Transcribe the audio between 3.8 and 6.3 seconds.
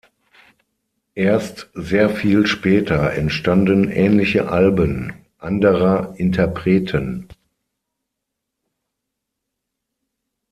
ähnliche Alben anderer